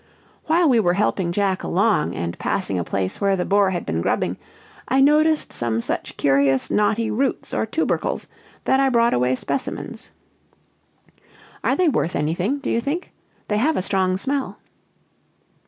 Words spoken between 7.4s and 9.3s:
or tubercles, that I brought